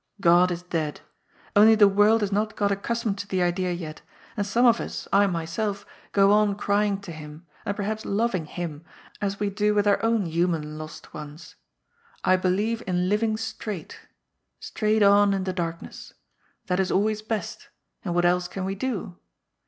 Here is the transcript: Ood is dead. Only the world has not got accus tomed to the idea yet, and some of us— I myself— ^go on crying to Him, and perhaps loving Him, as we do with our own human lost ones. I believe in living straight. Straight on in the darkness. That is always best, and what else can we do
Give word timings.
Ood 0.25 0.49
is 0.49 0.63
dead. 0.63 1.01
Only 1.55 1.75
the 1.75 1.87
world 1.87 2.21
has 2.21 2.31
not 2.31 2.55
got 2.55 2.71
accus 2.71 3.03
tomed 3.03 3.19
to 3.19 3.27
the 3.27 3.43
idea 3.43 3.71
yet, 3.71 4.01
and 4.35 4.47
some 4.47 4.65
of 4.65 4.81
us— 4.81 5.07
I 5.13 5.27
myself— 5.27 5.85
^go 6.15 6.31
on 6.31 6.55
crying 6.55 6.99
to 7.01 7.11
Him, 7.11 7.45
and 7.67 7.75
perhaps 7.77 8.03
loving 8.03 8.45
Him, 8.47 8.83
as 9.21 9.39
we 9.39 9.51
do 9.51 9.75
with 9.75 9.85
our 9.85 10.03
own 10.03 10.25
human 10.25 10.79
lost 10.79 11.13
ones. 11.13 11.55
I 12.23 12.35
believe 12.35 12.81
in 12.87 13.09
living 13.09 13.37
straight. 13.37 13.99
Straight 14.59 15.03
on 15.03 15.35
in 15.35 15.43
the 15.43 15.53
darkness. 15.53 16.15
That 16.65 16.79
is 16.79 16.89
always 16.91 17.21
best, 17.21 17.69
and 18.03 18.15
what 18.15 18.25
else 18.25 18.47
can 18.47 18.65
we 18.65 18.73
do 18.73 19.19